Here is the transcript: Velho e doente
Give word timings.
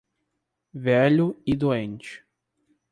Velho 0.73 1.39
e 1.45 1.55
doente 1.55 2.25